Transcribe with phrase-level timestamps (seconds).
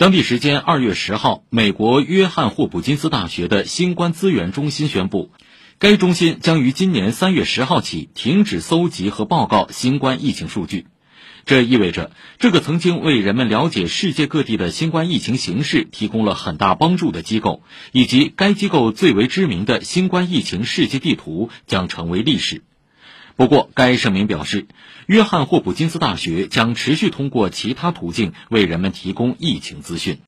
[0.00, 5.30] 当地时间二月十号，美国约翰霍普金斯大学的新冠资源中心宣布，
[5.78, 10.86] 该中心将于今年三月十号起停止搜集和报告新冠疫情数据。
[11.44, 17.62] 这意味着，这个曾经为人们了解世界各地的新冠疫情形势提供了很大帮助的机构，
[17.92, 22.62] 以及该机构最为知名的新冠疫情世界地图将成为历史。
[23.40, 24.66] 不过，该声明表示，
[25.06, 30.18] 约翰霍普金斯大学将持续通过其他途径为人们提供疫情资讯。